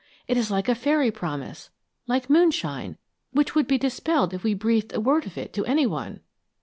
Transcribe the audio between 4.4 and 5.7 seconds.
we breathed a word of it to